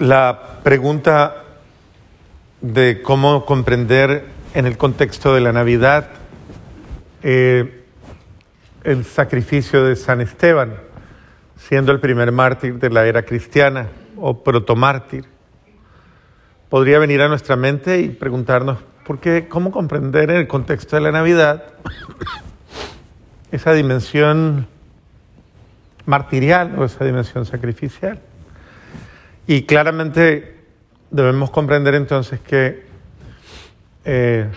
[0.00, 1.44] La pregunta
[2.62, 6.08] de cómo comprender en el contexto de la Navidad
[7.22, 7.84] eh,
[8.82, 10.76] el sacrificio de San Esteban,
[11.58, 15.26] siendo el primer mártir de la era cristiana o protomártir.
[16.70, 21.02] Podría venir a nuestra mente y preguntarnos por qué, cómo comprender en el contexto de
[21.02, 21.74] la Navidad
[23.52, 24.66] esa dimensión
[26.06, 28.18] martirial o esa dimensión sacrificial.
[29.50, 30.54] Y claramente
[31.10, 32.84] debemos comprender entonces que
[34.04, 34.48] eh,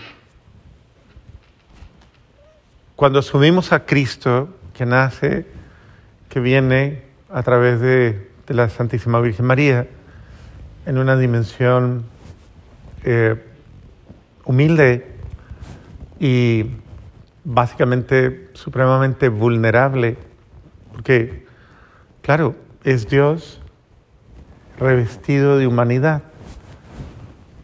[2.94, 5.46] cuando asumimos a Cristo, que nace,
[6.28, 9.88] que viene a través de, de la Santísima Virgen María,
[10.86, 12.04] en una dimensión
[13.02, 13.34] eh,
[14.44, 15.08] humilde
[16.20, 16.66] y
[17.42, 20.18] básicamente supremamente vulnerable,
[20.92, 21.46] porque,
[22.22, 22.54] claro,
[22.84, 23.60] es Dios
[24.78, 26.22] revestido de humanidad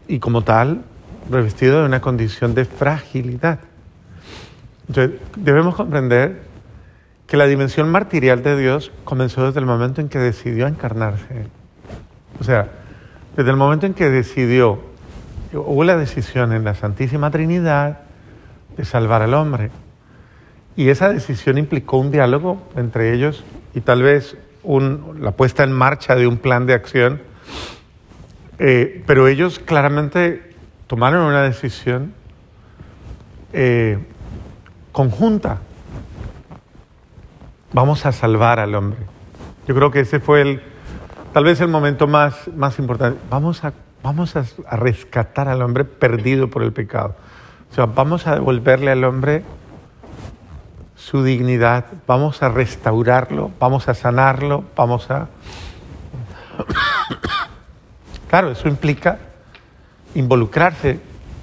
[0.07, 0.83] y como tal
[1.29, 3.59] revestido de una condición de fragilidad.
[4.87, 6.41] Entonces, debemos comprender
[7.27, 11.47] que la dimensión martirial de Dios comenzó desde el momento en que decidió encarnarse.
[12.39, 12.67] O sea,
[13.37, 14.81] desde el momento en que decidió,
[15.53, 17.99] hubo la decisión en la Santísima Trinidad
[18.75, 19.71] de salvar al hombre.
[20.75, 26.15] Y esa decisión implicó un diálogo entre ellos y tal vez la puesta en marcha
[26.15, 27.21] de un plan de acción,
[28.59, 30.53] eh, pero ellos claramente
[30.87, 32.13] tomaron una decisión
[33.53, 33.97] eh,
[34.91, 35.59] conjunta.
[37.73, 38.99] Vamos a salvar al hombre.
[39.67, 40.61] Yo creo que ese fue el,
[41.33, 43.19] tal vez el momento más, más importante.
[43.29, 44.43] Vamos, a, vamos a
[44.75, 47.15] rescatar al hombre perdido por el pecado.
[47.71, 49.43] O sea, vamos a devolverle al hombre
[51.01, 55.29] su dignidad, vamos a restaurarlo, vamos a sanarlo, vamos a...
[58.29, 59.19] Claro, eso implica
[60.15, 60.99] involucrarse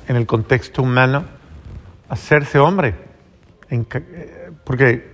[0.07, 1.25] en el contexto humano,
[2.09, 2.95] hacerse hombre,
[4.65, 5.13] porque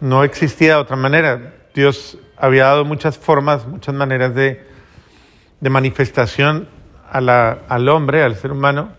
[0.00, 1.52] no existía otra manera.
[1.74, 4.66] Dios había dado muchas formas, muchas maneras de,
[5.60, 6.66] de manifestación
[7.10, 8.92] a la, al hombre, al ser humano,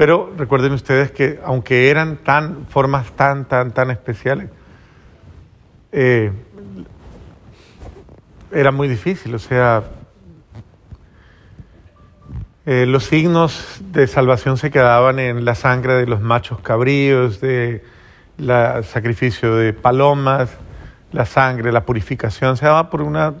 [0.00, 4.48] pero recuerden ustedes que aunque eran tan formas tan, tan, tan especiales,
[5.92, 6.32] eh,
[8.50, 9.34] era muy difícil.
[9.34, 9.82] O sea,
[12.64, 17.84] eh, los signos de salvación se quedaban en la sangre de los machos cabríos, de
[18.38, 20.48] el sacrificio de palomas,
[21.12, 23.34] la sangre, la purificación, se daba por una,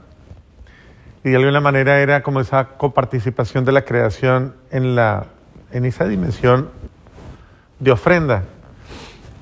[1.24, 5.39] y de alguna manera era como esa coparticipación de la creación en la
[5.72, 6.68] en esa dimensión
[7.78, 8.44] de ofrenda.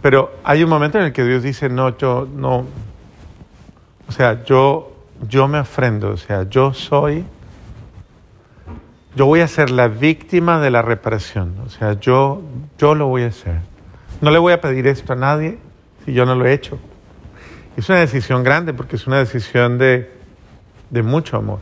[0.03, 2.67] Pero hay un momento en el que Dios dice, no, yo no,
[4.09, 4.93] o sea, yo,
[5.29, 7.25] yo me ofrendo, o sea, yo soy,
[9.17, 12.43] yo voy a ser la víctima de la reparación, o sea, yo,
[12.79, 13.57] yo lo voy a hacer.
[14.21, 15.59] No le voy a pedir esto a nadie
[16.05, 16.79] si yo no lo he hecho.
[17.77, 20.11] Es una decisión grande porque es una decisión de,
[20.91, 21.61] de mucho amor.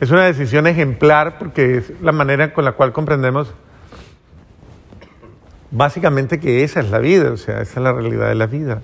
[0.00, 3.52] Es una decisión ejemplar porque es la manera con la cual comprendemos
[5.70, 8.82] básicamente que esa es la vida, o sea, esa es la realidad de la vida.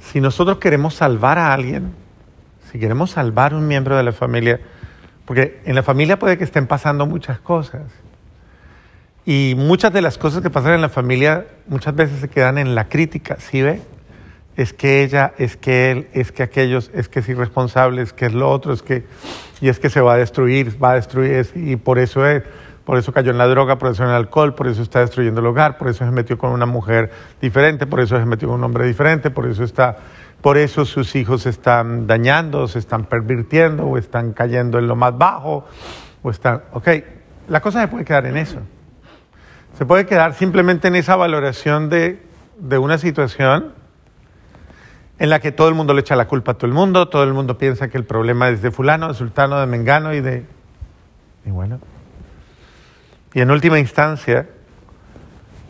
[0.00, 1.92] Si nosotros queremos salvar a alguien,
[2.70, 4.60] si queremos salvar a un miembro de la familia,
[5.24, 7.82] porque en la familia puede que estén pasando muchas cosas,
[9.24, 12.76] y muchas de las cosas que pasan en la familia muchas veces se quedan en
[12.76, 13.80] la crítica, ¿sí ve?
[14.56, 18.26] Es que ella, es que él, es que aquellos, es que es irresponsable, es que
[18.26, 19.04] es lo otro, es que,
[19.60, 22.44] y es que se va a destruir, va a destruir, y por eso es
[22.86, 25.40] por eso cayó en la droga, por eso en el alcohol, por eso está destruyendo
[25.40, 27.10] el hogar, por eso se metió con una mujer
[27.40, 29.96] diferente, por eso se metió con un hombre diferente, por eso está,
[30.40, 34.94] por eso sus hijos se están dañando, se están pervirtiendo, o están cayendo en lo
[34.94, 35.66] más bajo,
[36.22, 36.88] o están, ok,
[37.48, 38.60] la cosa se puede quedar en eso.
[39.76, 42.22] Se puede quedar simplemente en esa valoración de,
[42.56, 43.72] de una situación
[45.18, 47.24] en la que todo el mundo le echa la culpa a todo el mundo, todo
[47.24, 50.46] el mundo piensa que el problema es de fulano, de sultano, de mengano y de...
[51.44, 51.80] Y bueno,
[53.36, 54.48] y en última instancia,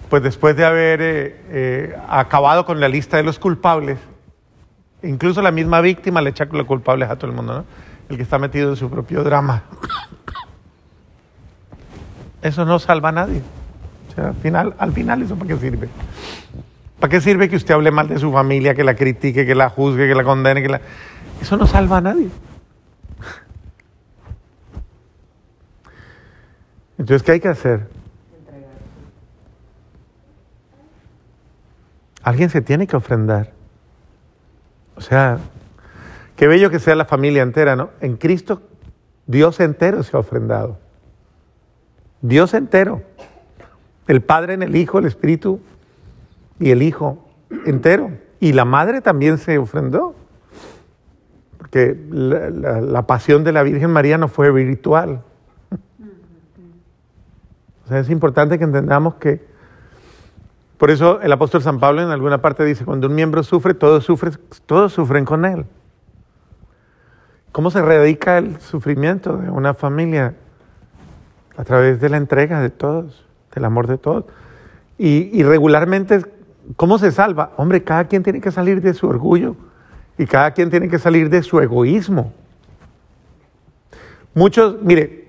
[0.09, 3.99] pues después de haber eh, eh, acabado con la lista de los culpables,
[5.03, 7.65] incluso la misma víctima le echa los culpables a todo el mundo, ¿no?
[8.09, 9.65] El que está metido en su propio drama.
[12.41, 13.43] Eso no salva a nadie.
[14.11, 15.89] O sea, al final, al final ¿eso para qué sirve?
[17.01, 19.71] ¿Para qué sirve que usted hable mal de su familia, que la critique, que la
[19.71, 20.63] juzgue, que la condene?
[20.63, 20.81] Que la...
[21.43, 22.29] Eso no salva a nadie.
[26.99, 27.89] Entonces, ¿qué hay que hacer?
[32.23, 33.53] Alguien se tiene que ofrendar.
[34.97, 35.39] O sea,
[36.35, 37.91] qué bello que sea la familia entera, ¿no?
[38.01, 38.63] En Cristo
[39.27, 40.79] Dios entero se ha ofrendado.
[42.23, 43.03] Dios entero.
[44.07, 45.61] El Padre en el Hijo, el Espíritu
[46.61, 47.25] y el Hijo
[47.67, 48.11] entero.
[48.41, 50.15] Y la Madre también se ofrendó.
[51.59, 55.23] Porque la, pasión de la Virgen María no fue virtual.
[57.87, 59.47] O sea, es importante que entendamos que,
[60.77, 64.05] por eso el apóstol San Pablo en alguna parte dice, cuando un miembro sufre, todos,
[64.05, 65.65] sufren, con él.
[67.53, 70.35] ¿Cómo se radica el sufrimiento de una familia?
[71.57, 73.25] A través de la entrega de todos,
[73.55, 74.25] del amor de todos.
[74.99, 76.27] Y, regularmente,
[76.75, 77.53] ¿cómo se salva?
[77.57, 79.55] Hombre, cada quien tiene que salir de su orgullo
[80.19, 82.33] y cada quien tiene que salir de su egoísmo.
[84.35, 85.26] Muchos, mire,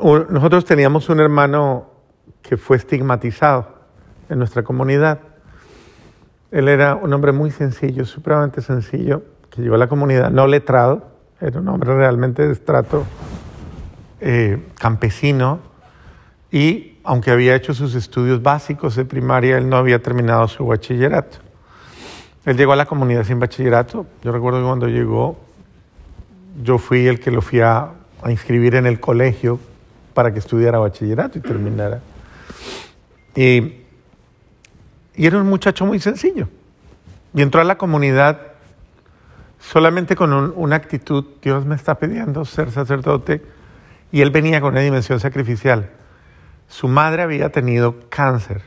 [0.00, 1.90] nosotros teníamos un hermano
[2.42, 3.68] que fue estigmatizado
[4.28, 5.20] en nuestra comunidad
[6.50, 11.06] él era un hombre muy sencillo, supremamente sencillo, que llegó a la comunidad, no letrado,
[11.40, 13.04] era un hombre realmente de estrato
[14.20, 15.60] eh, campesino
[16.50, 21.38] y aunque había hecho sus estudios básicos de primaria, él no había terminado su bachillerato.
[22.44, 24.06] Él llegó a la comunidad sin bachillerato.
[24.22, 25.38] Yo recuerdo que cuando llegó,
[26.62, 27.90] yo fui el que lo fui a,
[28.22, 29.60] a inscribir en el colegio
[30.18, 32.00] para que estudiara bachillerato y terminara.
[33.36, 33.84] Y
[35.18, 36.48] y era un muchacho muy sencillo.
[37.34, 38.38] Y entró a la comunidad
[39.58, 43.42] solamente con una actitud, Dios me está pidiendo ser sacerdote,
[44.12, 45.90] y él venía con una dimensión sacrificial.
[46.68, 48.62] Su madre había tenido cáncer.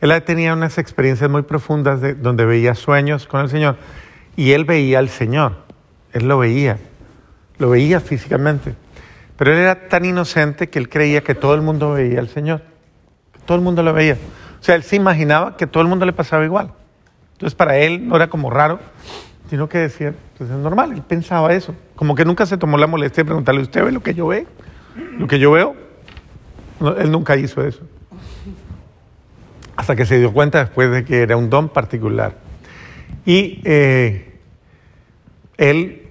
[0.00, 3.76] Él tenía unas experiencias muy profundas de, donde veía sueños con el Señor,
[4.36, 5.58] y él veía al Señor,
[6.12, 6.78] él lo veía,
[7.58, 8.74] lo veía físicamente.
[9.38, 12.60] Pero él era tan inocente que él creía que todo el mundo veía al Señor,
[13.32, 14.18] que todo el mundo lo veía.
[14.60, 16.72] O sea, él se imaginaba que todo el mundo le pasaba igual.
[17.34, 18.80] Entonces para él no era como raro,
[19.48, 21.72] sino que decía, pues es normal, él pensaba eso.
[21.94, 24.44] Como que nunca se tomó la molestia de preguntarle, ¿usted ve lo que yo ve?
[25.18, 25.76] ¿Lo que yo veo?
[26.98, 27.82] él nunca hizo eso.
[29.76, 32.34] Hasta que se dio cuenta después de que era un don particular.
[33.24, 34.40] Y eh,
[35.56, 36.08] él,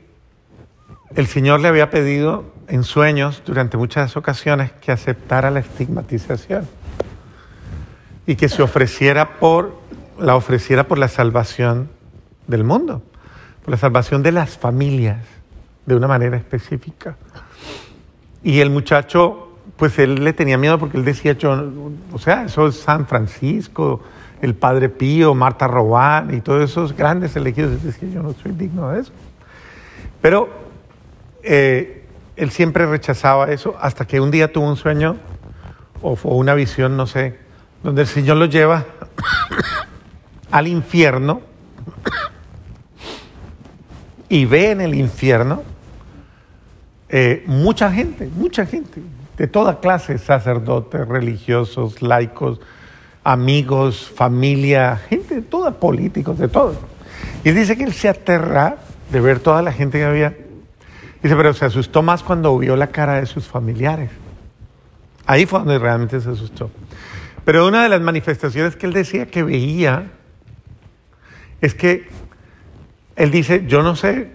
[1.13, 6.67] el Señor le había pedido en sueños durante muchas ocasiones que aceptara la estigmatización
[8.25, 9.77] y que se ofreciera por,
[10.19, 11.89] la ofreciera por la salvación
[12.47, 13.01] del mundo,
[13.63, 15.25] por la salvación de las familias,
[15.85, 17.15] de una manera específica.
[18.43, 21.71] Y el muchacho, pues él le tenía miedo porque él decía, yo,
[22.11, 24.01] o sea, eso es San Francisco,
[24.41, 27.83] el Padre Pío, Marta Robán y todos esos grandes elegidos.
[28.01, 29.11] Él yo no soy digno de eso.
[30.21, 30.49] Pero
[31.43, 32.06] eh,
[32.37, 35.17] él siempre rechazaba eso hasta que un día tuvo un sueño
[36.01, 37.37] o, una visión, no sé,
[37.83, 38.85] donde el Señor lo lleva
[40.51, 41.41] al infierno
[44.29, 45.63] y ve en el infierno
[47.09, 49.01] eh, mucha gente, mucha gente,
[49.37, 52.59] de toda clase, sacerdotes, religiosos, laicos,
[53.23, 56.75] amigos, familia, gente de toda, políticos, de todo.
[57.43, 58.77] Y dice que él se aterra
[59.11, 60.35] de ver toda la gente que había.
[61.21, 64.09] Dice, pero se asustó más cuando vio la cara de sus familiares.
[65.25, 66.69] Ahí fue donde realmente se asustó.
[67.43, 70.11] Pero una de las manifestaciones que él decía que veía
[71.61, 72.07] es que
[73.15, 74.31] él dice, yo no sé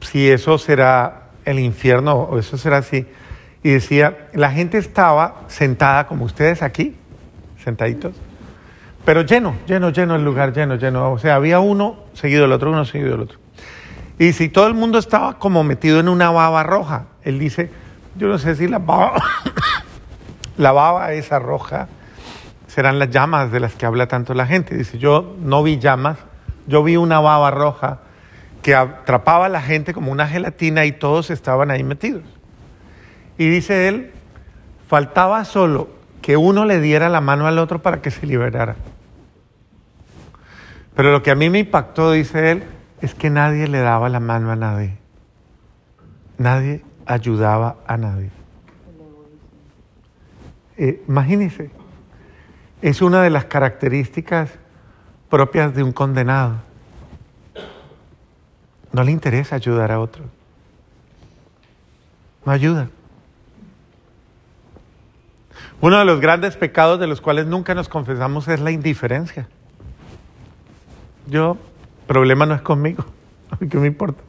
[0.00, 3.06] si eso será el infierno o eso será así.
[3.62, 6.94] Y decía, la gente estaba sentada como ustedes aquí,
[7.64, 8.14] sentaditos,
[9.04, 11.12] pero lleno, lleno, lleno el lugar, lleno, lleno.
[11.12, 13.38] O sea, había uno seguido del otro, uno seguido del otro.
[14.18, 17.70] Y si todo el mundo estaba como metido en una baba roja, él dice,
[18.16, 19.22] yo no sé si la baba,
[20.56, 21.88] la baba esa roja
[22.66, 24.76] serán las llamas de las que habla tanto la gente.
[24.76, 26.18] Dice, yo no vi llamas,
[26.66, 28.00] yo vi una baba roja
[28.62, 32.24] que atrapaba a la gente como una gelatina y todos estaban ahí metidos.
[33.38, 34.10] Y dice él,
[34.88, 35.88] faltaba solo
[36.22, 38.74] que uno le diera la mano al otro para que se liberara.
[40.96, 42.64] Pero lo que a mí me impactó, dice él,
[43.00, 44.96] es que nadie le daba la mano a nadie.
[46.36, 48.30] Nadie ayudaba a nadie.
[50.76, 51.70] Eh, imagínense,
[52.82, 54.50] es una de las características
[55.28, 56.56] propias de un condenado.
[58.92, 60.24] No le interesa ayudar a otro.
[62.44, 62.88] No ayuda.
[65.80, 69.48] Uno de los grandes pecados de los cuales nunca nos confesamos es la indiferencia.
[71.26, 71.56] Yo,
[72.08, 73.04] problema no es conmigo.
[73.70, 74.20] Qué me importa.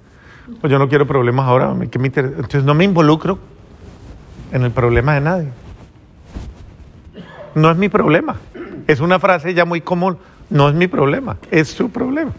[0.62, 1.74] Pues yo no quiero problemas ahora.
[1.89, 2.36] ¿qué me interesa?
[2.36, 3.39] Entonces no me involucro
[4.51, 5.50] en el problema de nadie.
[7.55, 8.36] No es mi problema.
[8.88, 10.17] Es una frase ya muy común.
[10.50, 12.31] No es mi problema, es su problema.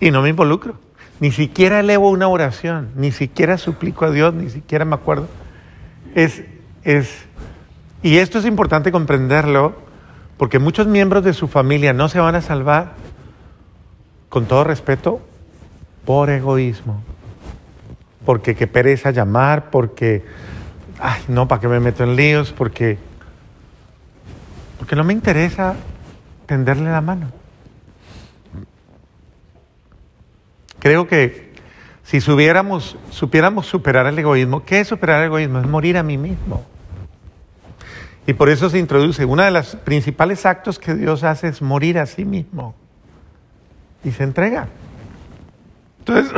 [0.00, 0.74] Y no me involucro.
[1.18, 5.28] ni siquiera elevo una oración, ni siquiera suplico a Dios, ni siquiera me acuerdo.
[6.14, 6.42] Es,
[6.82, 7.24] es,
[8.02, 9.74] y esto es importante comprenderlo,
[10.36, 12.92] porque muchos miembros de su familia no se van a salvar,
[14.28, 15.20] con todo respeto,
[16.04, 17.02] por egoísmo.
[18.24, 20.24] Porque qué pereza llamar, porque,
[20.98, 22.52] ay, no, ¿para qué me meto en líos?
[22.52, 22.98] Porque,
[24.78, 25.76] porque no me interesa
[26.46, 27.30] tenderle la mano.
[30.78, 31.52] Creo que
[32.04, 35.58] si supiéramos, supiéramos superar el egoísmo, ¿qué es superar el egoísmo?
[35.58, 36.64] Es morir a mí mismo.
[38.28, 41.98] Y por eso se introduce, uno de los principales actos que Dios hace es morir
[41.98, 42.74] a sí mismo.
[44.06, 44.68] Y se entrega.
[45.98, 46.32] Entonces,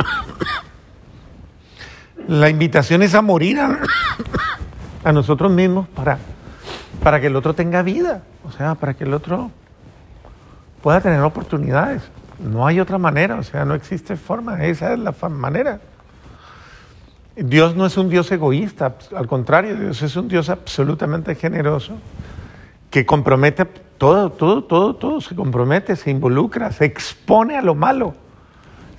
[2.27, 6.17] la invitación es a morir a, nosotros mismos para,
[7.03, 9.51] para que el otro tenga vida, o sea, para que el otro
[10.81, 12.01] pueda tener oportunidades.
[12.39, 15.79] No hay otra manera, o sea, no existe forma, esa es la manera.
[17.35, 21.93] Dios no es un Dios egoísta, al contrario, Dios es un Dios absolutamente generoso,
[22.89, 28.15] que compromete todo, todo, todo, todo, se compromete, se involucra, se expone a lo malo,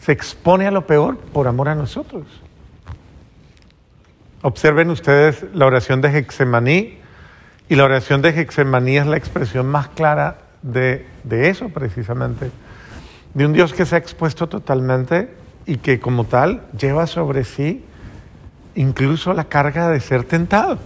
[0.01, 2.27] se expone a lo peor por amor a nosotros.
[4.43, 6.99] Observen ustedes la oración de Hexemaní,
[7.69, 12.51] y la oración de Hexemaní es la expresión más clara de, de eso precisamente
[13.35, 15.33] de un Dios que se ha expuesto totalmente
[15.67, 17.85] y que como tal lleva sobre sí
[18.75, 20.79] incluso la carga de ser tentado.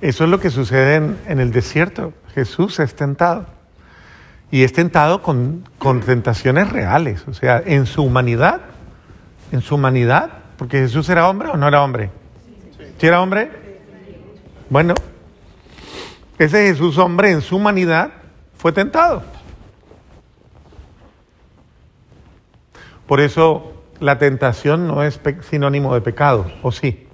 [0.00, 2.14] Eso es lo que sucede en, el desierto.
[2.34, 3.46] Jesús es tentado.
[4.50, 5.64] Y es tentado con,
[6.04, 8.62] tentaciones reales, o sea, en su humanidad,
[9.52, 12.10] en su humanidad, porque Jesús era hombre o no era hombre.
[12.98, 13.50] ¿Sí era hombre?
[14.68, 14.94] Bueno,
[16.38, 18.10] ese Jesús hombre en su humanidad
[18.56, 19.22] fue tentado.
[23.06, 27.06] Por eso la tentación no es sinónimo de pecado, ¿o sí?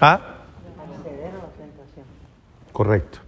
[0.00, 0.35] ¿Ah?
[2.76, 3.20] Correcto.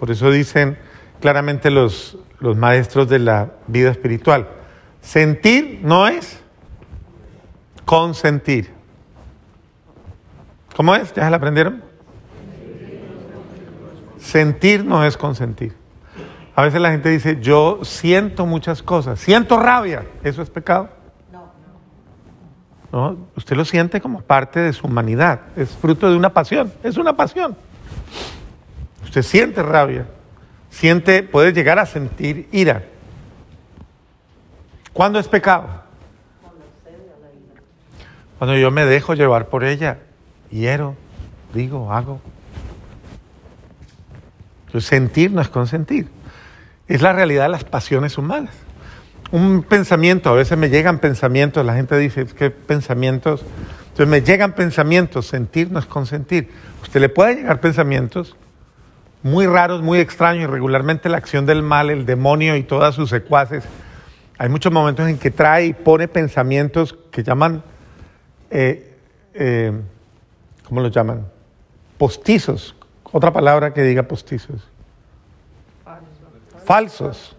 [0.00, 0.78] Por eso dicen
[1.20, 4.48] claramente los, los maestros de la vida espiritual,
[5.02, 6.40] sentir no es
[7.84, 8.70] consentir.
[10.74, 11.12] ¿Cómo es?
[11.12, 11.84] ¿Ya se la aprendieron?
[14.16, 15.74] Sentir no es consentir.
[16.56, 20.88] A veces la gente dice, yo siento muchas cosas, siento rabia, ¿eso es pecado?
[21.30, 21.52] No.
[22.90, 23.18] no.
[23.36, 27.14] Usted lo siente como parte de su humanidad, es fruto de una pasión, es una
[27.14, 27.54] pasión.
[29.14, 30.06] Usted siente rabia,
[30.70, 32.82] siente, puede llegar a sentir ira.
[34.92, 35.68] ¿Cuándo es pecado?
[38.38, 39.98] Cuando yo me dejo llevar por ella,
[40.50, 40.96] hiero,
[41.54, 42.20] digo, hago.
[44.66, 46.08] Entonces, sentir no es consentir.
[46.88, 48.56] Es la realidad de las pasiones humanas.
[49.30, 53.44] Un pensamiento, a veces me llegan pensamientos, la gente dice, ¿qué pensamientos?
[53.90, 56.50] Entonces me llegan pensamientos, sentir no es consentir.
[56.82, 58.34] Usted le puede llegar pensamientos
[59.24, 63.10] muy raros, muy extraños, y regularmente la acción del mal, el demonio y todas sus
[63.10, 63.64] secuaces.
[64.38, 67.64] Hay muchos momentos en que trae y pone pensamientos que llaman,
[68.50, 68.96] eh,
[69.34, 69.72] eh,
[70.68, 71.26] ¿cómo los llaman?
[71.98, 72.76] Postizos.
[73.10, 74.68] Otra palabra que diga postizos
[76.64, 77.36] falsos.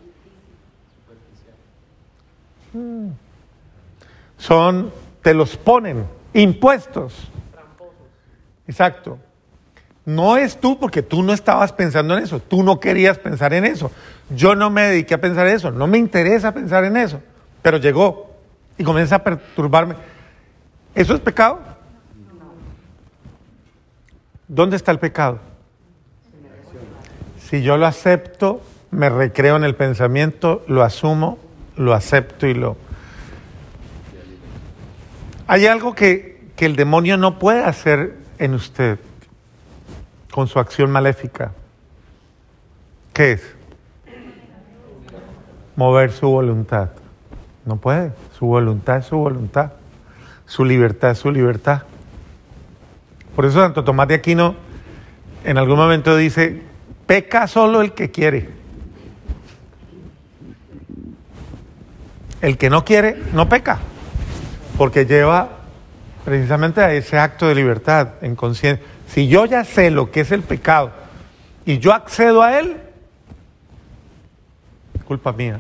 [4.38, 7.30] Son, te los ponen, impuestos.
[8.68, 9.18] Exacto.
[10.06, 13.66] No es tú porque tú no estabas pensando en eso, tú no querías pensar en
[13.66, 13.92] eso.
[14.30, 17.22] Yo no me dediqué a pensar en eso, no me interesa pensar en eso,
[17.64, 18.32] pero llegó
[18.78, 19.96] y comienza a perturbarme.
[20.94, 21.60] ¿Eso es pecado?
[24.48, 25.40] ¿Dónde está el pecado?
[27.40, 31.40] Si yo lo acepto, me recreo en el pensamiento, lo asumo,
[31.78, 32.78] lo acepto y lo...
[35.48, 39.00] Hay algo que, que el demonio no puede hacer en usted
[40.36, 41.54] con su acción maléfica.
[43.14, 43.56] ¿Qué es?
[45.78, 46.90] Mover su voluntad.
[47.64, 48.12] No puede.
[48.38, 49.72] Su voluntad es su voluntad.
[50.46, 51.84] Su libertad es su libertad.
[53.34, 54.58] Por eso Santo Tomás de Aquino
[55.46, 56.64] en algún momento dice,
[57.06, 58.50] peca solo el que quiere.
[62.42, 63.80] El que no quiere, no peca,
[64.78, 65.60] porque lleva
[66.26, 68.95] precisamente a ese acto de libertad en conciencia.
[69.08, 70.92] Si yo ya sé lo que es el pecado
[71.66, 72.78] y yo accedo a él,
[75.06, 75.60] culpa mía.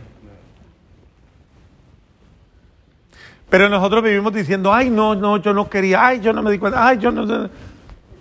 [3.50, 6.58] Pero nosotros vivimos diciendo, ay, no, no, yo no quería, ay, yo no me di
[6.58, 7.50] cuenta, ay, yo no.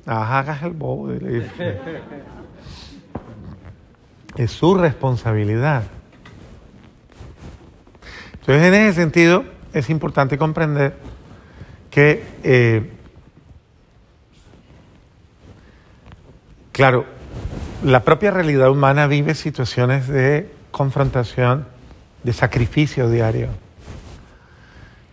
[0.07, 1.12] Ajá, hagas el bobo.
[4.37, 5.85] Es su responsabilidad.
[8.33, 10.97] Entonces, en ese sentido, es importante comprender
[11.88, 12.93] que, eh,
[16.75, 17.07] claro,
[17.85, 21.66] la propia realidad humana vive situaciones de confrontación,
[22.25, 23.49] de sacrificio diario.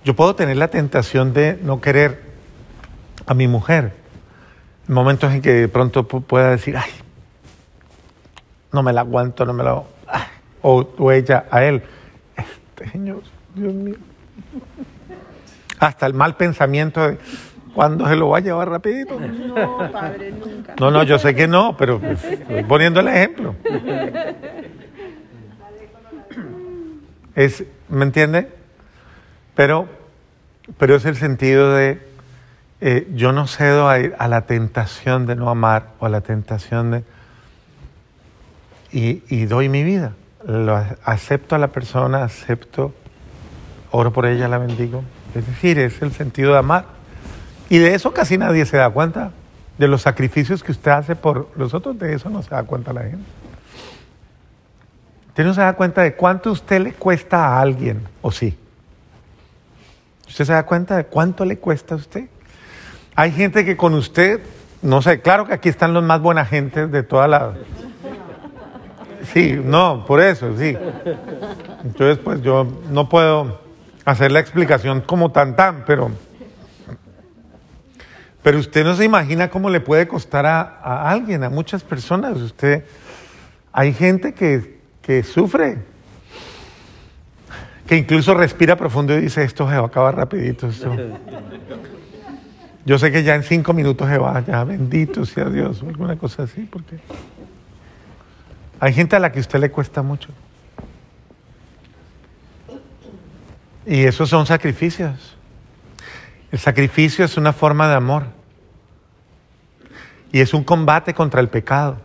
[0.04, 2.24] Yo puedo tener la tentación de no querer
[3.28, 3.94] a mi mujer,
[4.88, 6.90] en momentos en que de pronto pueda decir, ay,
[8.72, 9.84] no me la aguanto, no me la...
[10.64, 11.84] O, ella a él,
[12.36, 13.22] este señor,
[13.54, 13.96] Dios mío.
[15.80, 17.18] Hasta el mal pensamiento de,
[17.74, 19.20] ¿cuándo se lo va a llevar rapidito?
[19.20, 20.76] No, padre, nunca.
[20.80, 23.56] No, no, yo sé que no, pero estoy poniendo el ejemplo.
[27.36, 28.50] Es, ¿Me entiende?
[29.56, 29.88] Pero,
[30.78, 32.02] pero es el sentido de
[32.82, 36.92] eh, yo no cedo a, a, la tentación de no amar o a la tentación
[36.92, 37.04] de...
[38.92, 40.14] Y, y doy mi vida.
[40.46, 42.94] Lo, acepto a la persona, acepto,
[43.92, 45.04] oro por ella, la bendigo.
[45.36, 46.86] Es decir, es el sentido de amar.
[47.72, 49.32] Y de eso casi nadie se da cuenta.
[49.78, 52.92] De los sacrificios que usted hace por los otros, de eso no se da cuenta
[52.92, 53.24] la gente.
[55.30, 58.60] Usted no se da cuenta de cuánto usted le cuesta a alguien, ¿o sí?
[60.28, 62.26] ¿Usted se da cuenta de cuánto le cuesta a usted?
[63.16, 64.42] Hay gente que con usted,
[64.82, 67.54] no sé, claro que aquí están los más buenas gentes de toda la...
[69.32, 70.78] Sí, no, por eso, sí.
[71.86, 73.62] Entonces, pues yo no puedo
[74.04, 76.12] hacer la explicación como tan tan, pero...
[78.44, 82.38] Pero usted no se imagina cómo le puede costar a, a alguien, a muchas personas.
[82.38, 82.86] Usted,
[83.72, 85.80] hay gente que que sufre,
[87.88, 90.70] que incluso respira profundo y dice, esto se va a acabar rapidito.
[92.86, 96.16] Yo sé que ya en cinco minutos se va, ya bendito sea Dios, o alguna
[96.18, 97.00] cosa así, porque
[98.80, 100.30] hay gente a la que usted le cuesta mucho.
[103.86, 105.36] Y esos son sacrificios.
[106.52, 108.24] El sacrificio es una forma de amor.
[110.32, 111.98] Y es un combate contra el pecado.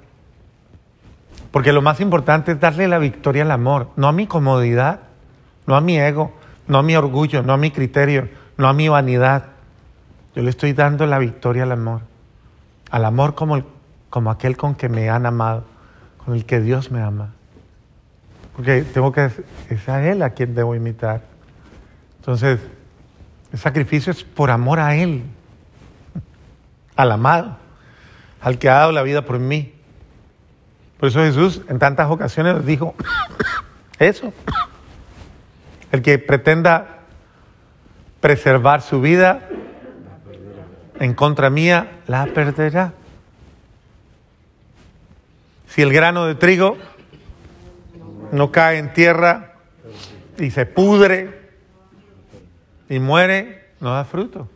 [1.51, 5.01] Porque lo más importante es darle la victoria al amor, no a mi comodidad,
[5.67, 6.35] no a mi ego,
[6.69, 9.47] no a mi orgullo, no a mi criterio, no a mi vanidad.
[10.35, 12.03] Yo le estoy dando la victoria al amor.
[12.91, 13.63] Al amor como,
[14.11, 15.65] como aquel con que me han amado,
[16.25, 17.33] con el que Dios me ama.
[18.55, 19.31] Porque tengo que,
[19.71, 21.23] es a Él a quien debo imitar.
[22.19, 22.61] Entonces,
[23.53, 25.23] el sacrificio es por amor a Él,
[26.97, 27.57] al amado,
[28.41, 29.73] al que ha dado la vida por mí.
[30.99, 32.95] Por eso Jesús en tantas ocasiones dijo
[33.99, 34.33] eso.
[35.93, 37.01] El que pretenda
[38.21, 39.49] preservar su vida
[40.99, 42.95] en contra mía, la perderá.
[45.69, 46.77] Si el grano de trigo
[48.33, 49.53] no cae en tierra
[50.39, 51.36] y se pudre
[52.89, 54.49] y muere, no da fruto.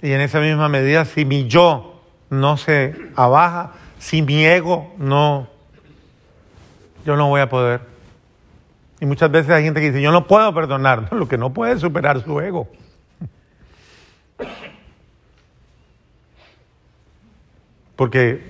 [0.00, 5.48] Y en esa misma medida, si mi yo no se abaja, si mi ego no,
[7.04, 7.80] yo no voy a poder.
[9.00, 11.74] Y muchas veces hay gente que dice, yo no puedo perdonar, lo que no puede
[11.74, 12.68] es superar su ego.
[17.96, 18.44] Porque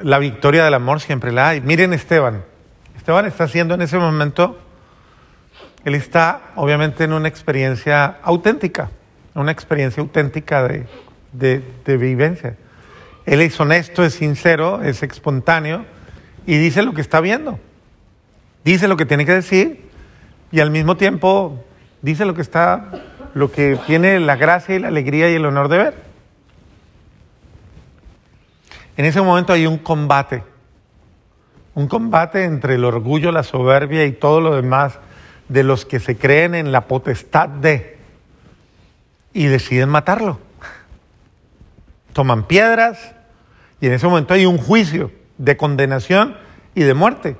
[0.00, 1.60] la victoria del amor siempre la hay.
[1.60, 2.44] Miren Esteban.
[2.96, 4.58] Esteban está haciendo en ese momento,
[5.88, 8.90] él está obviamente en una experiencia auténtica,
[9.34, 10.86] una experiencia auténtica de,
[11.32, 12.56] de, de vivencia.
[13.26, 15.84] Él es honesto, es sincero, es espontáneo
[16.46, 17.58] y dice lo que está viendo.
[18.64, 19.88] Dice lo que tiene que decir
[20.50, 21.64] y al mismo tiempo
[22.02, 22.90] dice lo que está,
[23.34, 25.94] lo que tiene la gracia y la alegría y el honor de ver.
[28.96, 30.42] En ese momento hay un combate,
[31.74, 34.98] un combate entre el orgullo, la soberbia y todo lo demás
[35.48, 37.98] de los que se creen en la potestad de
[39.32, 40.38] y deciden matarlo.
[42.12, 43.14] Toman piedras,
[43.80, 46.36] y en ese momento hay un juicio de condenación
[46.74, 47.36] y de muerte.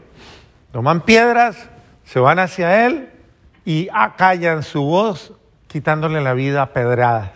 [0.73, 1.69] Toman piedras,
[2.05, 3.11] se van hacia él
[3.65, 5.33] y acallan su voz
[5.67, 7.33] quitándole la vida a pedradas.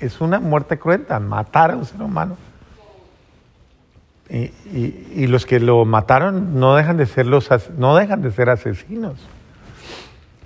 [0.00, 2.36] es una muerte cruenta, matar a un ser humano.
[4.30, 9.16] Y, los que lo mataron no dejan de ser los no dejan de ser asesinos.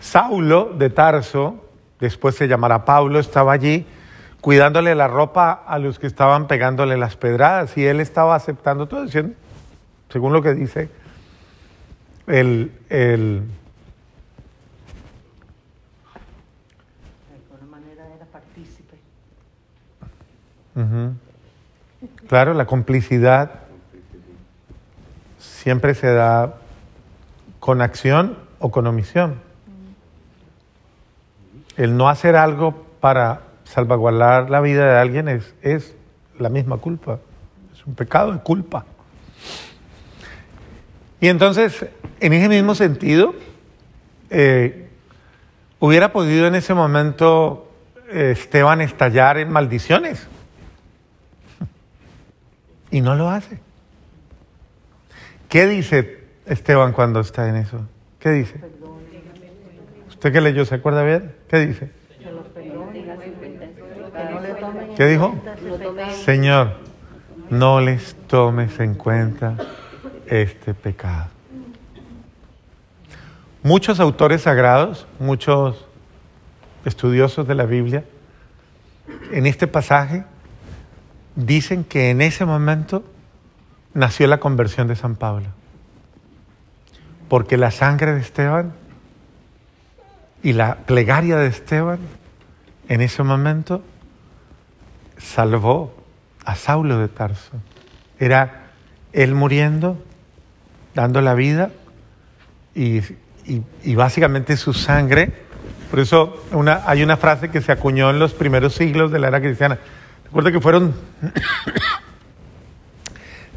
[0.05, 1.64] Saulo de Tarso,
[1.99, 3.87] después se llamará Pablo, estaba allí
[4.43, 9.05] cuidándole la ropa a los que estaban pegándole las pedradas y él estaba aceptando todo,
[9.05, 9.35] diciendo,
[10.11, 10.90] según lo que dice
[12.27, 12.71] el...
[12.90, 13.45] el
[18.14, 18.99] era partícipe.
[22.29, 23.61] Claro, la complicidad
[25.38, 26.57] siempre se da
[27.59, 29.44] con acción o con omisión.
[31.77, 35.95] El no hacer algo para salvaguardar la vida de alguien es, es
[36.39, 37.19] la misma culpa.
[37.73, 38.85] Es un pecado de culpa.
[41.21, 41.87] Y entonces,
[42.21, 43.35] en ese mismo sentido,
[44.31, 44.89] eh,
[45.81, 47.71] hubiera podido en ese momento
[48.11, 50.27] eh, Esteban estallar en maldiciones.
[52.91, 53.59] Y no lo hace.
[55.49, 57.81] ¿Qué dice Esteban cuando está en eso?
[58.19, 58.61] ¿Qué dice?
[60.09, 60.65] ¿Usted qué leyó?
[60.65, 61.34] ¿Se acuerda bien?
[61.55, 61.88] ¿Qué dice?
[64.97, 65.40] ¿Qué dijo?
[66.25, 66.81] Señor,
[67.49, 69.55] no les tomes en cuenta
[70.27, 71.27] este pecado.
[73.62, 75.87] Muchos autores sagrados, muchos
[76.85, 78.03] estudiosos de la Biblia,
[79.31, 80.25] en este pasaje
[81.37, 83.05] dicen que en ese momento
[83.93, 85.47] nació la conversión de San Pablo.
[87.29, 88.73] Porque la sangre de Esteban
[90.45, 91.99] y la plegaria de Esteban
[92.91, 93.83] en ese momento
[95.17, 95.97] salvó
[96.45, 97.53] a Saulo de Tarso.
[98.21, 98.67] Era
[99.15, 99.97] él muriendo,
[100.95, 101.71] dando la vida
[102.75, 103.01] y,
[103.95, 105.33] básicamente su sangre.
[105.91, 106.45] Por eso
[106.85, 109.79] hay una frase que se acuñó en los primeros siglos de la era cristiana.
[110.27, 110.95] Recuerda que fueron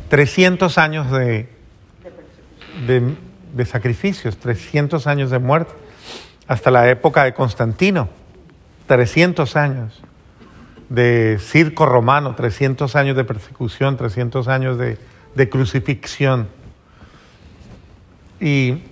[0.10, 1.50] 300 años de,
[2.88, 5.74] de, sacrificios, 300 años de muerte,
[6.48, 8.10] hasta la época de Constantino,
[8.88, 10.02] 300 años
[10.90, 14.98] de circo romano, 300 años de persecución, 300 años de,
[15.36, 16.48] de crucifixión.
[18.40, 18.84] Y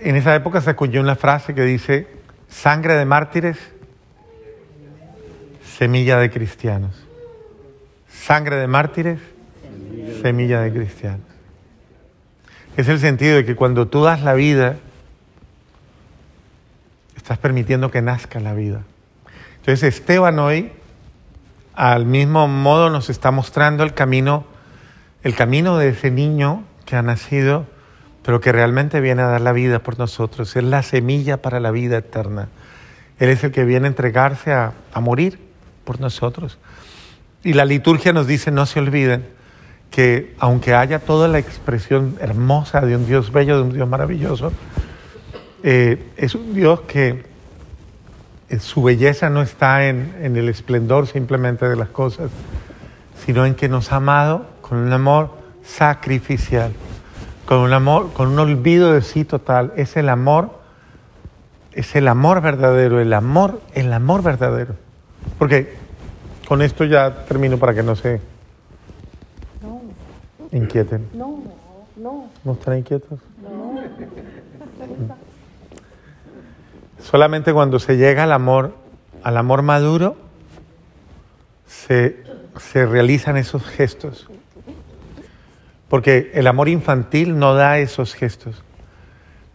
[0.00, 2.06] en esa época se acuñó una frase que dice,
[2.48, 3.58] sangre de mártires,
[5.78, 6.94] semilla de cristianos.
[8.08, 9.18] Sangre de mártires,
[10.20, 11.26] semilla de cristianos.
[12.76, 14.76] Es el sentido de que cuando tú das la vida,
[17.22, 18.82] estás permitiendo que nazca la vida.
[19.60, 20.72] Entonces Esteban hoy,
[21.74, 24.44] al mismo modo, nos está mostrando el camino,
[25.22, 27.66] el camino de ese niño que ha nacido,
[28.24, 30.56] pero que realmente viene a dar la vida por nosotros.
[30.56, 32.48] Es la semilla para la vida eterna.
[33.20, 35.38] Él es el que viene a entregarse a, a morir
[35.84, 36.58] por nosotros.
[37.44, 39.28] Y la liturgia nos dice, no se olviden,
[39.92, 44.52] que aunque haya toda la expresión hermosa de un Dios bello, de un Dios maravilloso,
[45.62, 47.24] eh, es un Dios que
[48.58, 52.30] su belleza no está en, en, el esplendor simplemente de las cosas,
[53.24, 55.30] sino en que nos ha amado con un amor
[55.64, 56.72] sacrificial,
[57.46, 59.72] con un amor, con un olvido de sí total.
[59.76, 60.50] Es el amor,
[61.72, 64.74] es el amor verdadero, el amor, el amor verdadero.
[65.38, 65.74] Porque
[66.48, 68.20] con esto ya termino para que no se
[70.50, 71.08] inquieten.
[71.14, 71.42] No,
[71.96, 72.26] no.
[72.44, 73.18] ¿No están inquietos?
[73.42, 73.80] No.
[77.02, 78.76] Solamente cuando se llega al amor,
[79.22, 80.16] al amor maduro,
[81.66, 82.22] se,
[82.58, 84.28] se realizan esos gestos.
[85.88, 88.62] Porque el amor infantil no da esos gestos.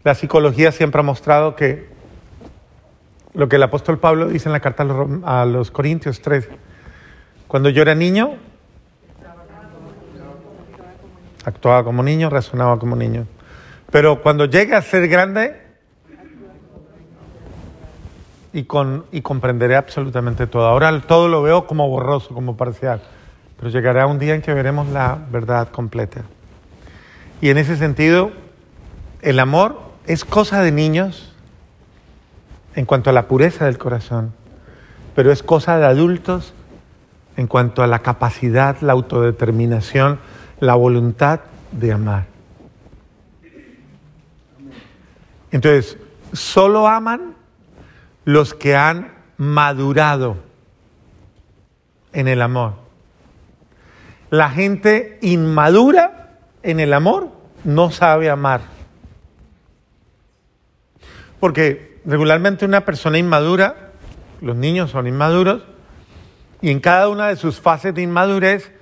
[0.03, 1.88] La psicología siempre ha mostrado que
[3.33, 4.83] lo que el apóstol Pablo dice en la carta
[5.23, 6.49] a los, Corintios 3,
[7.47, 8.36] cuando yo era niño,
[11.45, 13.27] actuaba como niño, razonaba como niño.
[13.91, 15.66] Pero cuando llegue a ser grande
[18.53, 20.67] y, con, y comprenderé absolutamente todo.
[20.67, 23.01] Ahora todo lo veo como borroso, como parcial,
[23.57, 26.21] pero llegará un día en que veremos la verdad completa.
[27.41, 28.31] Y en ese sentido,
[29.21, 31.33] el amor es cosa de niños
[32.75, 34.33] en cuanto a la pureza del corazón,
[35.15, 36.53] pero es cosa de adultos
[37.36, 40.19] en cuanto a la capacidad, la autodeterminación,
[40.60, 42.25] la voluntad de amar.
[45.51, 45.97] Entonces,
[46.33, 47.37] solo aman
[48.27, 50.35] los que han madurado
[52.11, 52.73] en el amor.
[54.29, 57.29] La gente inmadura en el amor
[57.63, 58.59] no sabe amar.
[61.39, 63.93] Porque regularmente una persona inmadura,
[64.41, 65.63] los niños son inmaduros,
[66.59, 68.73] y en cada una de sus fases de inmadurez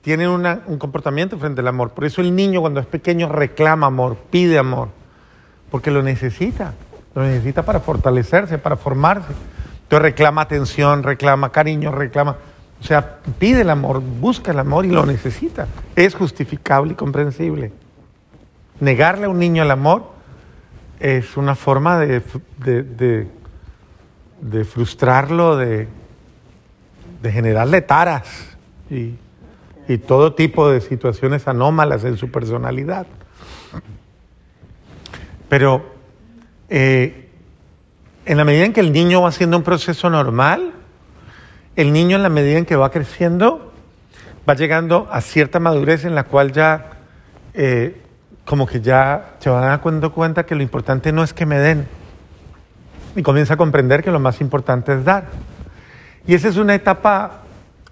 [0.00, 1.90] tienen un comportamiento frente al amor.
[1.90, 4.88] Por eso el niño cuando es pequeño reclama amor, pide amor,
[5.70, 6.72] porque lo necesita,
[7.14, 9.32] lo necesita para fortalecerse, para formarse.
[9.82, 12.36] Entonces reclama atención, reclama cariño, reclama,
[12.80, 15.68] o sea, pide el amor, busca el amor y lo necesita.
[15.94, 17.72] Es justificable y comprensible.
[18.80, 20.10] Negarle a un niño el amor
[20.98, 22.22] es una forma de,
[22.58, 23.28] de,
[24.40, 25.88] de frustrarlo, de,
[27.22, 28.56] generarle taras.
[28.90, 29.14] Y,
[29.86, 33.06] y todo tipo de situaciones anómalas en su personalidad.
[35.48, 35.93] Pero
[36.68, 37.28] eh,
[38.26, 40.72] en la medida en que el niño va haciendo un proceso normal,
[41.76, 43.72] el niño en la medida en que va creciendo,
[44.48, 46.90] va llegando a cierta madurez en la cual ya,
[47.54, 48.00] eh,
[48.44, 51.86] como que ya se va dando cuenta que lo importante no es que me den,
[53.16, 55.24] y comienza a comprender que lo más importante es dar.
[56.26, 57.42] Y esa es una etapa,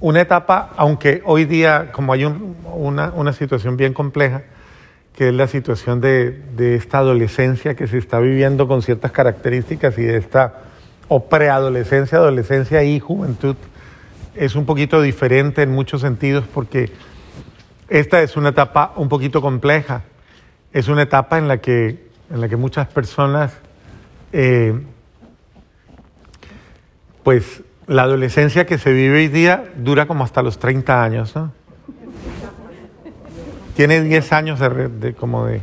[0.00, 4.42] una etapa, aunque hoy día, como hay una, una, situación bien compleja,
[5.14, 6.42] que es la situación de,
[6.76, 10.62] esta adolescencia que se está viviendo con ciertas características y de esta
[11.08, 13.56] o preadolescencia, adolescencia y juventud,
[14.34, 16.90] es un poquito diferente en muchos sentidos porque
[17.88, 20.04] esta es una etapa un poquito compleja.
[20.72, 23.52] Es una etapa en la que, en la que muchas personas
[24.32, 24.80] eh,
[27.22, 31.52] pues la adolescencia que se vive hoy día dura como hasta los 30 años, ¿no?
[33.76, 35.62] Tiene 10 años de, como de...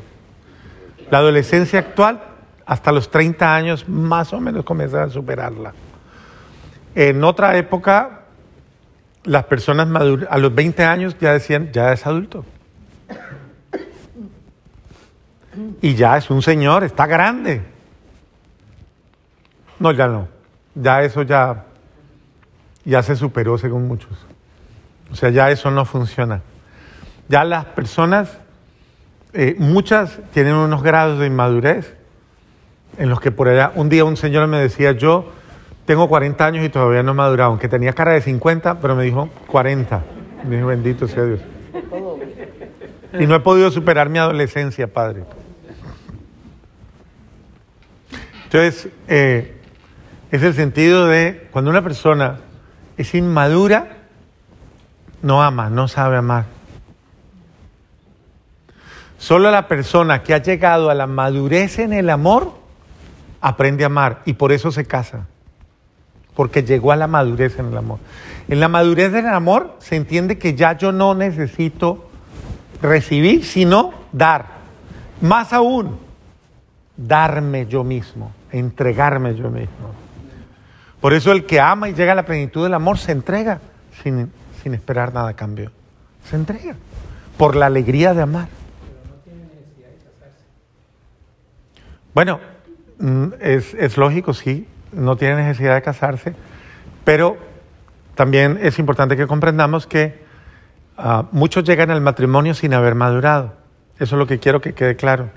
[1.12, 2.22] La adolescencia actual,
[2.65, 5.74] hasta los 30 años, más o menos comienzan a superarla.
[6.95, 8.22] En otra época,
[9.24, 12.45] las personas maduras, a los 20 años ya decían, ya es adulto.
[15.82, 17.62] Y ya es un señor, está grande.
[19.80, 20.39] No, ya no
[20.82, 21.65] ya eso ya,
[22.86, 24.12] ya se superó según muchos.
[25.12, 26.41] O sea, ya eso no funciona.
[27.29, 28.37] Ya las personas,
[29.33, 31.95] eh, muchas tienen unos grados de inmadurez
[32.97, 35.31] en los que por allá, un día un señor me decía, yo
[35.85, 39.03] tengo 40 años y todavía no he madurado, aunque tenía cara de 50, pero me
[39.03, 40.03] dijo 40.
[40.47, 41.39] Me dijo, bendito sea Dios.
[43.19, 45.23] Y no he podido superar mi adolescencia, padre.
[48.45, 49.55] Entonces, eh,
[50.31, 52.39] es el sentido de cuando una persona
[52.97, 53.97] es inmadura,
[55.21, 56.59] no ama, no sabe amar.
[59.19, 62.53] Solo la persona que ha llegado a la madurez en el amor
[63.41, 65.27] aprende a amar y por eso se casa,
[66.36, 67.99] porque llegó a la madurez en el amor.
[68.47, 72.10] En la madurez del amor se entiende que ya yo no necesito
[72.82, 74.60] recibir, sino dar.
[75.21, 75.99] Más aún,
[76.97, 79.93] darme yo mismo, entregarme yo mismo.
[81.01, 83.60] Por eso el que ama y llega a la plenitud del amor se entrega
[84.03, 84.32] sin,
[84.73, 85.71] esperar nada a cambio.
[86.29, 86.75] Se entrega
[87.38, 88.47] por la alegría de amar.
[88.86, 90.43] Pero no tiene necesidad de casarse.
[92.19, 92.41] Bueno,
[92.99, 96.36] mm, es, lógico, sí, no tiene necesidad de casarse,
[97.05, 97.38] pero
[98.13, 100.21] también es importante que comprendamos que
[100.97, 103.53] ah, muchos llegan al matrimonio sin haber madurado.
[103.99, 105.29] Eso es lo que quiero que quede claro.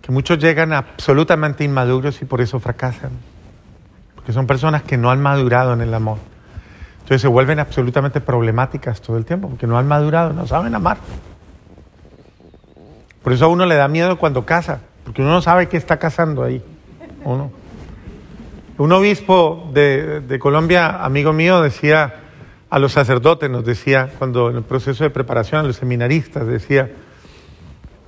[0.00, 3.12] Que muchos llegan absolutamente inmaduros y por eso fracasan
[4.26, 6.18] que son personas que no han madurado en el amor.
[6.94, 10.96] Entonces se vuelven absolutamente problemáticas todo el tiempo, porque no han madurado, no saben amar.
[13.22, 15.98] Por eso a uno le da miedo cuando casa, porque uno no sabe qué está
[15.98, 16.62] casando ahí.
[17.24, 17.50] Uno.
[18.78, 22.14] Un obispo de, de Colombia, amigo mío, decía
[22.70, 26.90] a los sacerdotes, nos decía, cuando en el proceso de preparación, a los seminaristas, decía,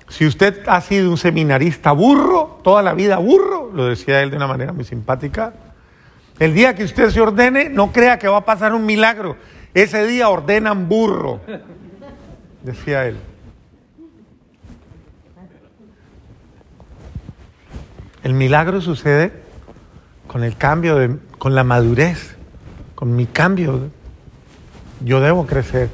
[0.09, 4.37] si usted ha sido un seminarista burro, toda la vida burro, lo decía él de
[4.37, 5.52] una manera muy simpática,
[6.38, 9.37] el día que usted se ordene, no crea que va a pasar un milagro.
[9.72, 11.40] Ese día ordenan burro,
[12.62, 13.16] decía él.
[18.24, 19.32] El milagro sucede
[20.26, 22.37] con el cambio, de, con la madurez,
[22.94, 23.90] con mi cambio.
[25.04, 25.90] Yo debo crecer.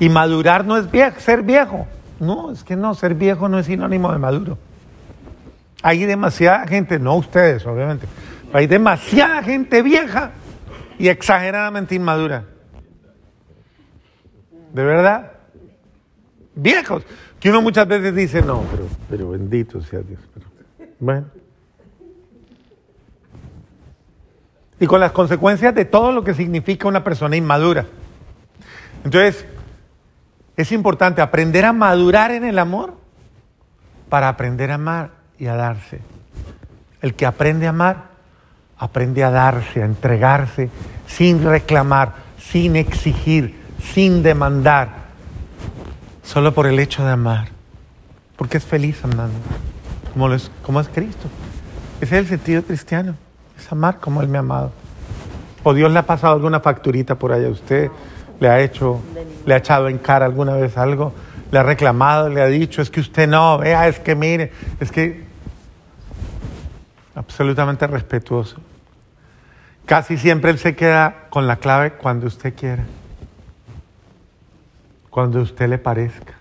[0.00, 0.86] Y madurar no es
[1.18, 1.86] ser viejo.
[2.18, 4.58] No, es que no, ser viejo no es sinónimo de maduro.
[5.80, 8.06] Hay demasiada gente, no ustedes, obviamente,
[8.52, 10.32] hay demasiada gente vieja
[10.98, 12.44] y exageradamente inmadura.
[14.74, 15.32] ¿De verdad?
[16.56, 17.04] Viejos.
[17.38, 20.20] Que uno muchas veces dice, no, pero, pero bendito sea Dios.
[20.98, 21.39] bueno.
[24.80, 27.86] Y con las consecuencias de todo lo que significa una persona inmadura.
[29.04, 29.46] Entonces,
[30.56, 32.94] es importante aprender a madurar en el amor
[34.08, 36.00] para aprender a amar y a darse.
[37.00, 38.10] El que aprende a amar
[38.76, 40.70] aprende a darse, a entregarse
[41.06, 43.60] sin reclamar, sin exigir,
[43.92, 44.88] sin demandar,
[46.22, 47.48] solo por el hecho de amar,
[48.36, 49.38] porque es feliz amando,
[50.12, 51.28] como, es, como es Cristo.
[52.00, 53.16] Ese es el sentido cristiano,
[53.70, 54.72] amar como Él me ha amado.
[55.62, 57.90] O Dios le ha pasado alguna facturita por allá a usted,
[58.40, 59.00] le ha hecho,
[59.44, 61.12] le ha echado en cara alguna vez algo,
[61.50, 64.90] le ha reclamado, le ha dicho, es que usted no, vea, es que mire, es
[64.90, 65.24] que
[67.14, 68.56] absolutamente respetuoso.
[69.84, 72.84] Casi siempre Él se queda con la clave cuando usted quiera,
[75.10, 76.34] cuando usted le parezca.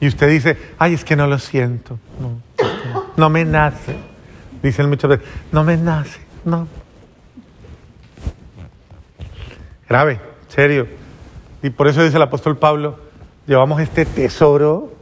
[0.00, 2.40] Y usted dice, ay, es que no lo siento, no,
[3.16, 3.96] no me nace,
[4.62, 6.66] Dicen muchas veces, no me nace, no.
[9.88, 10.86] Grave, serio.
[11.62, 12.98] Y por eso dice el apóstol Pablo,
[13.46, 14.92] llevamos este tesoro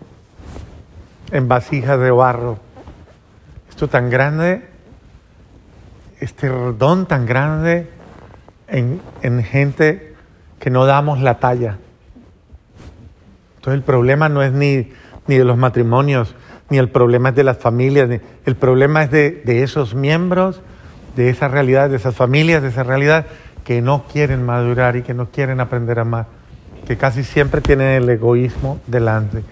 [1.30, 2.58] en vasijas de barro.
[3.68, 4.66] Esto tan grande,
[6.20, 7.90] este don tan grande
[8.68, 10.14] en, en gente
[10.58, 11.78] que no damos la talla.
[13.56, 14.92] Entonces el problema no es ni,
[15.26, 16.34] ni de los matrimonios,
[16.68, 20.60] ni el problema es de las familias, ni, el problema es de, esos miembros,
[21.14, 23.26] de esa realidad, de esas familias, de esa realidad
[23.64, 26.26] que no quieren madurar y que no quieren aprender a amar,
[26.86, 29.42] que casi siempre tienen el egoísmo delante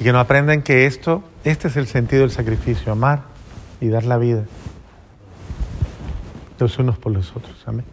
[0.00, 3.20] y que no aprenden que esto, este es el sentido del sacrificio, amar
[3.80, 4.44] y dar la vida
[6.62, 7.56] los unos por los otros.
[7.66, 7.84] Amén.